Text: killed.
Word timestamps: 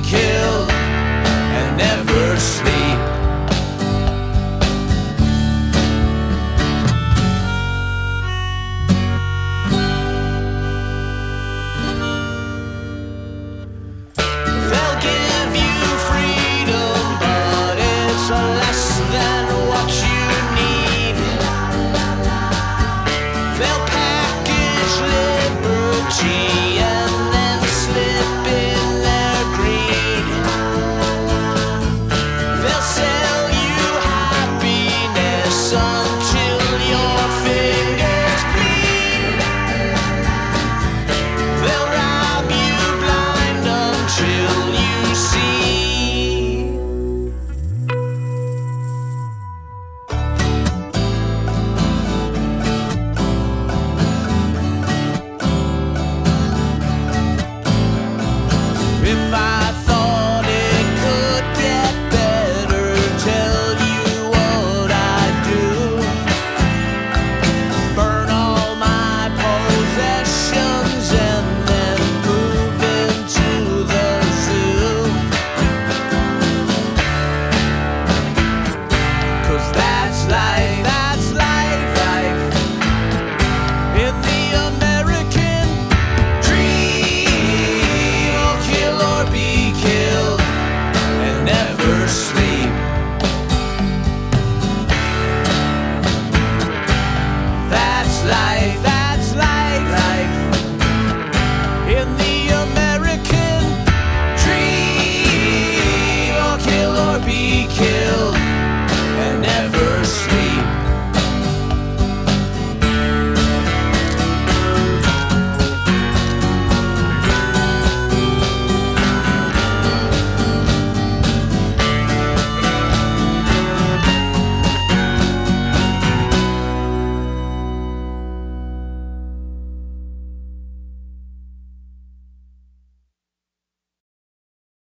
killed. 0.00 0.71